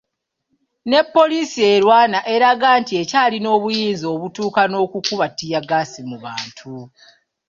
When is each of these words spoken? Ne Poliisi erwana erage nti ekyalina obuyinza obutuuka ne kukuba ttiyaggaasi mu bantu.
Ne 0.89 0.99
Poliisi 1.15 1.59
erwana 1.75 2.19
erage 2.33 2.69
nti 2.81 2.93
ekyalina 3.01 3.47
obuyinza 3.57 4.05
obutuuka 4.15 4.61
ne 4.67 4.77
kukuba 4.91 5.25
ttiyaggaasi 5.31 6.01
mu 6.09 6.17
bantu. 6.23 6.73